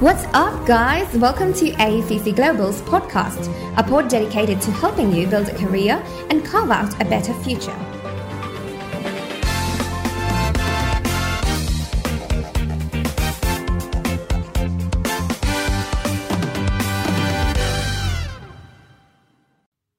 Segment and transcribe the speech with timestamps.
[0.00, 1.06] What's up, guys?
[1.14, 3.48] Welcome to AECC Global's podcast,
[3.78, 7.78] a pod dedicated to helping you build a career and carve out a better future.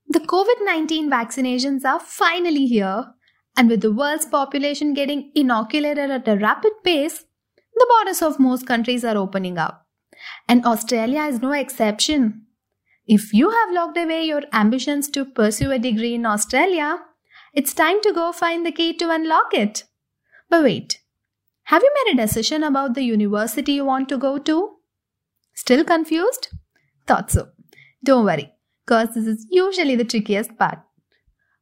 [0.09, 3.13] The COVID 19 vaccinations are finally here,
[3.55, 7.23] and with the world's population getting inoculated at a rapid pace,
[7.73, 9.84] the borders of most countries are opening up.
[10.47, 12.45] And Australia is no exception.
[13.07, 16.99] If you have locked away your ambitions to pursue a degree in Australia,
[17.53, 19.83] it's time to go find the key to unlock it.
[20.49, 20.99] But wait,
[21.65, 24.75] have you made a decision about the university you want to go to?
[25.53, 26.49] Still confused?
[27.07, 27.49] Thought so.
[28.03, 28.51] Don't worry,
[28.85, 30.79] because this is usually the trickiest part.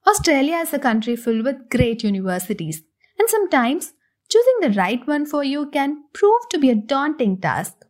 [0.07, 2.83] Australia is a country filled with great universities,
[3.17, 3.93] and sometimes
[4.29, 7.85] choosing the right one for you can prove to be a daunting task.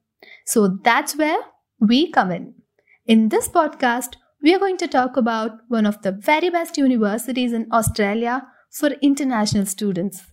[0.46, 1.40] So that's where
[1.80, 2.54] we come in.
[3.06, 7.54] In this podcast, we are going to talk about one of the very best universities
[7.54, 10.24] in Australia for international students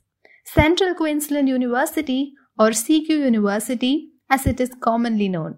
[0.45, 5.57] Central Queensland University, or CQ University as it is commonly known.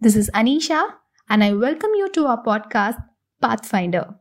[0.00, 0.82] This is Anisha,
[1.30, 3.02] and I welcome you to our podcast,
[3.40, 4.14] Pathfinder,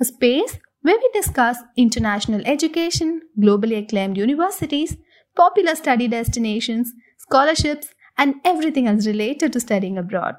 [0.00, 4.96] a space where we discuss international education, globally acclaimed universities,
[5.34, 10.36] popular study destinations, scholarships, and everything else related to studying abroad.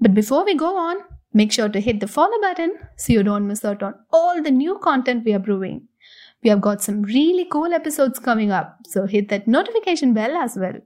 [0.00, 0.96] But before we go on,
[1.32, 4.50] make sure to hit the follow button so you don't miss out on all the
[4.50, 5.88] new content we are brewing.
[6.42, 10.56] We have got some really cool episodes coming up, so hit that notification bell as
[10.56, 10.78] well.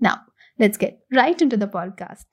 [0.00, 0.22] Now,
[0.58, 2.24] let's get right into the podcast.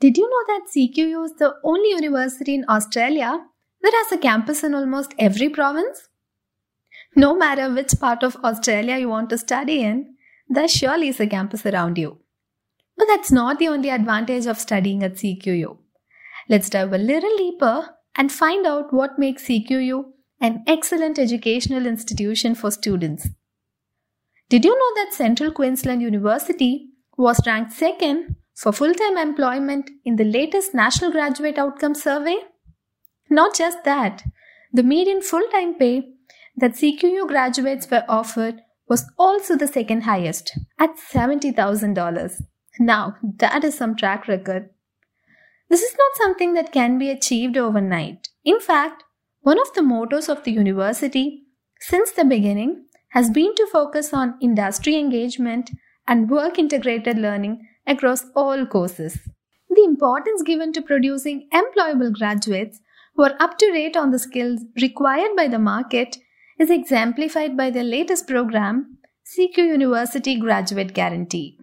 [0.00, 3.44] Did you know that CQU is the only university in Australia
[3.82, 6.07] that has a campus in almost every province?
[7.16, 10.14] No matter which part of Australia you want to study in,
[10.48, 12.18] there surely is a campus around you.
[12.96, 15.78] But that's not the only advantage of studying at CQU.
[16.48, 20.04] Let's dive a little deeper and find out what makes CQU
[20.40, 23.28] an excellent educational institution for students.
[24.48, 30.16] Did you know that Central Queensland University was ranked second for full time employment in
[30.16, 32.36] the latest National Graduate Outcome Survey?
[33.28, 34.22] Not just that,
[34.72, 36.14] the median full time pay
[36.58, 42.42] that CQU graduates were offered was also the second highest at $70,000.
[42.80, 44.70] Now, that is some track record.
[45.68, 48.28] This is not something that can be achieved overnight.
[48.44, 49.04] In fact,
[49.40, 51.44] one of the mottos of the university
[51.80, 55.70] since the beginning has been to focus on industry engagement
[56.06, 59.18] and work integrated learning across all courses.
[59.68, 62.80] The importance given to producing employable graduates
[63.14, 66.16] who are up to date on the skills required by the market
[66.58, 71.58] is exemplified by the latest program, CQ University Graduate Guarantee.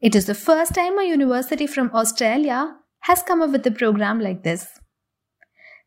[0.00, 4.20] It is the first time a university from Australia has come up with a program
[4.20, 4.66] like this.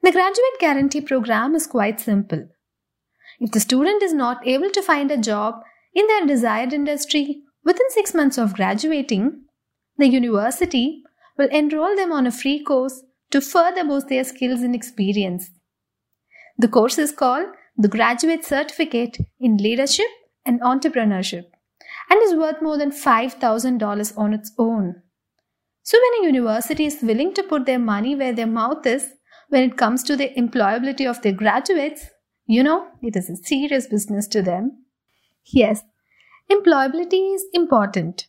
[0.01, 2.47] The Graduate Guarantee program is quite simple.
[3.39, 5.61] If the student is not able to find a job
[5.93, 9.43] in their desired industry within six months of graduating,
[9.97, 11.03] the university
[11.37, 15.49] will enroll them on a free course to further boost their skills and experience.
[16.57, 17.47] The course is called
[17.77, 20.07] the Graduate Certificate in Leadership
[20.45, 21.45] and Entrepreneurship
[22.09, 25.01] and is worth more than $5,000 on its own.
[25.83, 29.09] So, when a university is willing to put their money where their mouth is
[29.49, 32.07] when it comes to the employability of their graduates,
[32.47, 34.85] you know, it is a serious business to them.
[35.43, 35.83] Yes,
[36.49, 38.27] employability is important.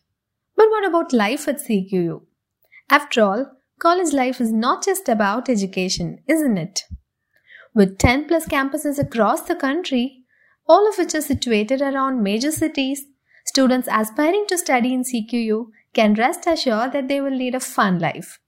[0.55, 2.21] But what about life at CQU?
[2.89, 6.83] After all, college life is not just about education, isn't it?
[7.77, 10.23] With 10 plus campuses across the country,
[10.67, 13.05] all of which are situated around major cities,
[13.45, 17.99] students aspiring to study in CQU can rest assured that they will lead a fun
[17.99, 18.39] life.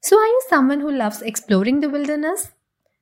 [0.00, 2.52] So, are you someone who loves exploring the wilderness?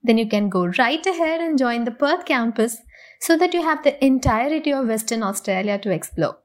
[0.03, 2.79] Then you can go right ahead and join the Perth campus
[3.21, 6.39] so that you have the entirety of Western Australia to explore.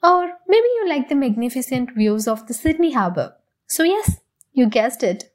[0.00, 3.34] Or maybe you like the magnificent views of the Sydney Harbour.
[3.66, 4.18] So, yes,
[4.52, 5.31] you guessed it.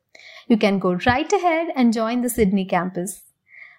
[0.48, 3.22] You can go right ahead and join the Sydney campus.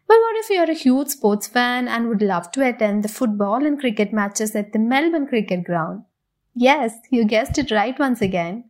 [0.07, 3.65] But what if you're a huge sports fan and would love to attend the football
[3.67, 6.05] and cricket matches at the Melbourne Cricket Ground?
[6.55, 8.65] Yes, you guessed it right once again.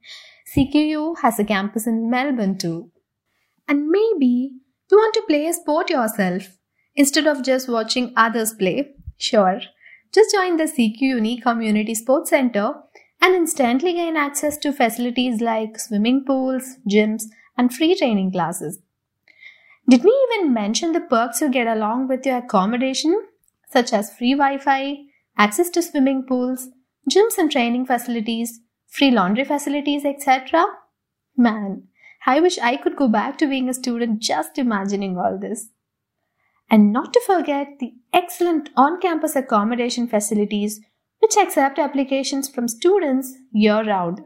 [0.54, 2.90] CQU has a campus in Melbourne too.
[3.68, 4.52] And maybe
[4.90, 6.56] you want to play a sport yourself
[6.96, 8.94] instead of just watching others play.
[9.16, 9.60] Sure,
[10.12, 12.74] just join the CQ Uni Community Sports Center
[13.20, 17.24] and instantly gain access to facilities like swimming pools, gyms,
[17.58, 18.78] and free training classes.
[19.86, 23.28] Did we even mention the perks you get along with your accommodation?
[23.70, 25.04] such as free Wi Fi,
[25.36, 26.68] access to swimming pools,
[27.10, 30.64] gyms and training facilities, free laundry facilities, etc.
[31.36, 31.84] Man,
[32.26, 35.68] I wish I could go back to being a student just imagining all this.
[36.70, 40.80] And not to forget the excellent on campus accommodation facilities
[41.20, 44.20] which accept applications from students year round.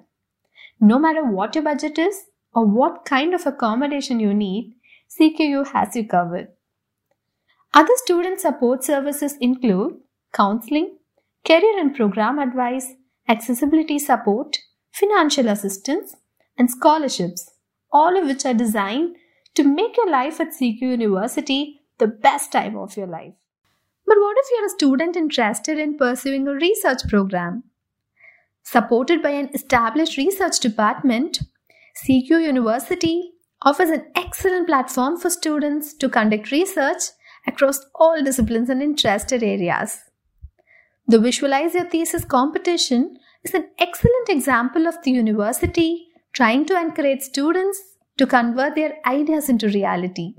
[0.81, 4.75] No matter what your budget is or what kind of accommodation you need,
[5.19, 6.49] CQU has you covered.
[7.75, 9.94] Other student support services include
[10.32, 10.99] counseling,
[11.46, 12.93] career and program advice,
[13.28, 14.58] accessibility support,
[14.93, 16.14] financial assistance,
[16.58, 17.50] and scholarships,
[17.90, 19.16] all of which are designed
[19.54, 23.34] to make your life at CQ University the best time of your life.
[24.06, 27.64] But what if you're a student interested in pursuing a research program?
[28.62, 31.40] Supported by an established research department,
[31.97, 37.03] CQ University offers an excellent platform for students to conduct research
[37.47, 40.00] across all disciplines and interested areas.
[41.06, 47.21] The Visualize Your Thesis competition is an excellent example of the university trying to encourage
[47.21, 47.81] students
[48.17, 50.35] to convert their ideas into reality.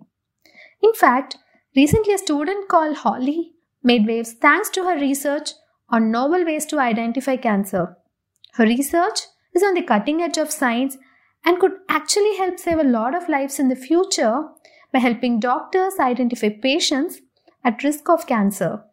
[0.82, 1.38] In fact,
[1.76, 3.52] recently a student called Holly
[3.84, 5.52] made waves thanks to her research
[5.90, 7.96] on novel ways to identify cancer.
[8.54, 9.20] Her research
[9.54, 10.98] is on the cutting edge of science
[11.46, 14.48] and could actually help save a lot of lives in the future
[14.92, 17.22] by helping doctors identify patients
[17.64, 18.84] at risk of cancer.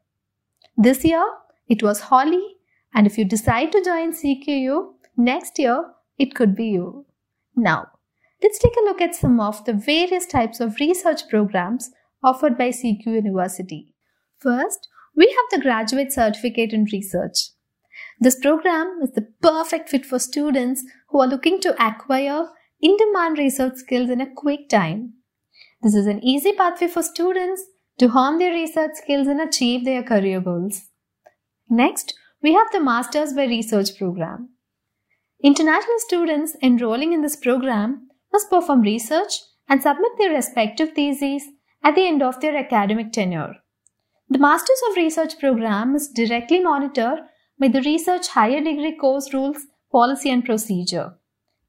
[0.77, 1.25] This year,
[1.69, 2.57] it was Holly,
[2.95, 5.85] and if you decide to join CQU next year,
[6.19, 7.07] it could be you.
[7.55, 7.89] Now,
[8.43, 11.91] let's take a look at some of the various types of research programs
[12.23, 13.95] offered by CQ University.
[14.39, 17.51] First, we have the Graduate Certificate in Research.
[18.23, 22.49] This program is the perfect fit for students who are looking to acquire
[22.83, 25.15] in demand research skills in a quick time.
[25.81, 27.65] This is an easy pathway for students
[27.99, 30.89] to hone their research skills and achieve their career goals.
[31.71, 34.51] Next, we have the Masters by Research program.
[35.43, 39.33] International students enrolling in this program must perform research
[39.67, 41.45] and submit their respective theses
[41.83, 43.55] at the end of their academic tenure.
[44.29, 47.21] The Masters of Research program is directly monitored
[47.61, 51.15] by the Research Higher Degree Course Rules, Policy and Procedure.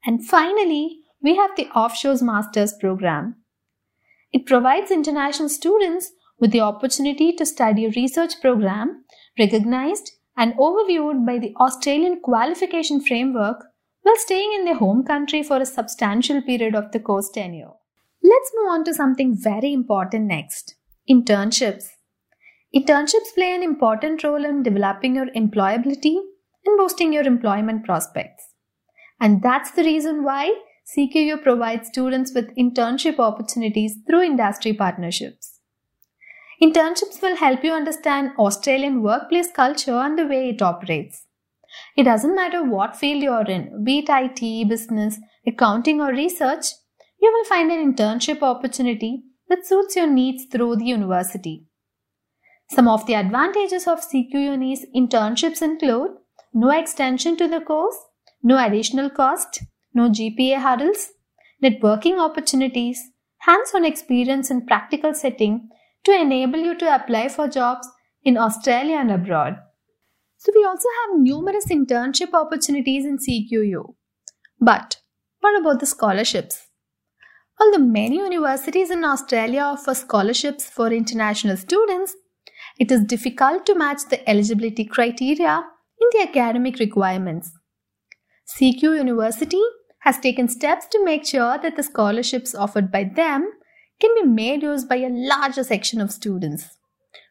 [0.04, 3.36] And finally, we have the Offshores Masters program.
[4.32, 9.04] It provides international students with the opportunity to study a research program
[9.38, 13.66] recognized and overviewed by the Australian qualification framework
[14.00, 17.70] while staying in their home country for a substantial period of the course tenure.
[18.22, 20.74] Let's move on to something very important next
[21.08, 21.90] internships.
[22.74, 26.16] Internships play an important role in developing your employability
[26.64, 28.44] and boosting your employment prospects.
[29.20, 30.54] And that's the reason why
[30.96, 35.60] CQU provides students with internship opportunities through industry partnerships.
[36.62, 41.26] Internships will help you understand Australian workplace culture and the way it operates.
[41.96, 46.66] It doesn't matter what field you're in, be it IT, business, accounting, or research,
[47.20, 51.66] you will find an internship opportunity that suits your needs through the university.
[52.74, 56.12] Some of the advantages of CQ Uni's internships include
[56.54, 57.96] no extension to the course,
[58.42, 61.10] no additional cost, no GPA hurdles,
[61.62, 62.98] networking opportunities,
[63.40, 65.68] hands-on experience in practical setting
[66.04, 67.86] to enable you to apply for jobs
[68.24, 69.58] in Australia and abroad.
[70.38, 73.94] So we also have numerous internship opportunities in CQU.
[74.58, 74.96] But
[75.40, 76.68] what about the scholarships?
[77.60, 82.16] Although many universities in Australia offer scholarships for international students,
[82.78, 85.64] it is difficult to match the eligibility criteria
[86.00, 87.52] in the academic requirements.
[88.48, 89.62] CQ University
[90.00, 93.50] has taken steps to make sure that the scholarships offered by them
[94.00, 96.76] can be made use by a larger section of students.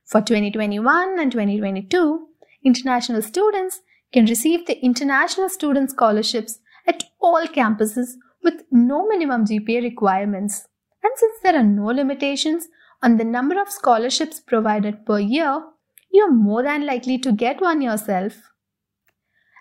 [0.05, 2.27] For 2021 and 2022,
[2.63, 3.81] international students
[4.13, 8.11] can receive the International Student Scholarships at all campuses
[8.43, 10.67] with no minimum GPA requirements.
[11.03, 12.67] And since there are no limitations
[13.03, 15.63] on the number of scholarships provided per year,
[16.11, 18.33] you are more than likely to get one yourself.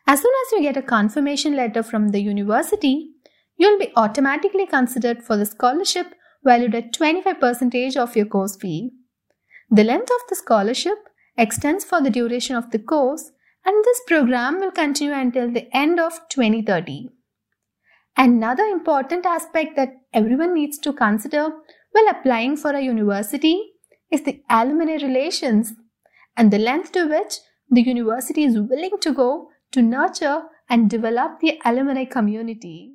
[0.07, 3.11] As soon as you get a confirmation letter from the university,
[3.57, 8.91] you'll be automatically considered for the scholarship valued at 25% of your course fee.
[9.71, 10.99] The length of the scholarship
[11.37, 13.31] extends for the duration of the course
[13.65, 17.11] and this program will continue until the end of 2030.
[18.17, 21.51] Another important aspect that everyone needs to consider
[21.93, 23.73] while applying for a university
[24.11, 25.73] is the alumni relations
[26.37, 27.35] and the length to which
[27.71, 32.95] the university is willing to go to nurture and develop the alumni community.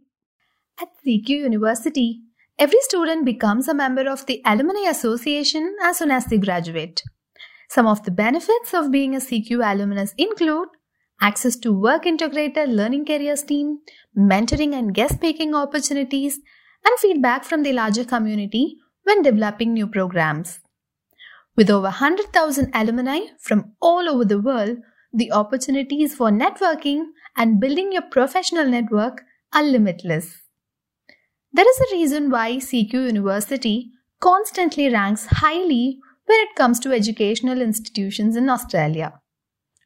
[0.81, 2.21] At CQ University,
[2.59, 7.01] every student becomes a member of the Alumni Association as soon as they graduate.
[7.69, 10.69] Some of the benefits of being a CQ alumnus include
[11.21, 13.79] access to work integrated learning careers team,
[14.17, 16.39] mentoring and guest speaking opportunities,
[16.85, 20.59] and feedback from the larger community when developing new programs.
[21.55, 24.79] With over 100,000 alumni from all over the world,
[25.13, 27.05] the opportunities for networking
[27.37, 29.21] and building your professional network
[29.53, 30.41] are limitless.
[31.53, 37.61] There is a reason why CQ University constantly ranks highly when it comes to educational
[37.61, 39.13] institutions in Australia.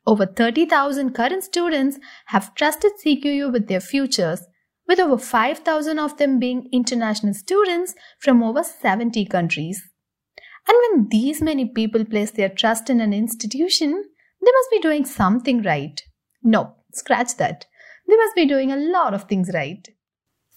[0.07, 4.41] Over 30,000 current students have trusted CQU with their futures,
[4.89, 9.83] with over 5,000 of them being international students from over 70 countries.
[10.67, 15.05] And when these many people place their trust in an institution, they must be doing
[15.05, 16.01] something right.
[16.41, 17.67] No, scratch that.
[18.07, 19.87] They must be doing a lot of things right.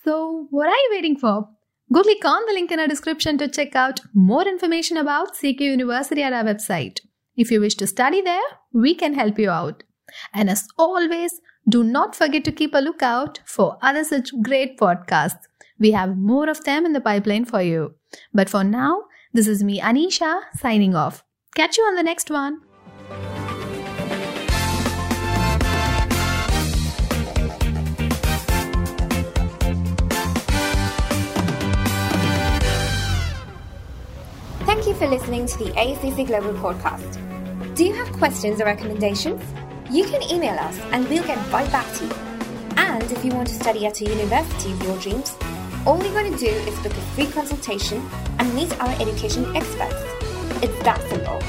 [0.03, 1.49] So, what are you waiting for?
[1.93, 5.61] Go click on the link in our description to check out more information about CQ
[5.61, 7.01] University at our website.
[7.37, 8.41] If you wish to study there,
[8.73, 9.83] we can help you out.
[10.33, 15.39] And as always, do not forget to keep a lookout for other such great podcasts.
[15.79, 17.95] We have more of them in the pipeline for you.
[18.33, 19.03] But for now,
[19.33, 21.25] this is me, Anisha, signing off.
[21.55, 22.61] Catch you on the next one.
[34.65, 37.19] Thank you for listening to the AECC Global podcast.
[37.75, 39.43] Do you have questions or recommendations?
[39.93, 42.13] You can email us and we'll get right back to you.
[42.79, 45.37] And if you want to study at a university of your dreams,
[45.85, 48.03] all you got to do is book a free consultation
[48.39, 50.03] and meet our education experts.
[50.63, 51.43] It's that simple.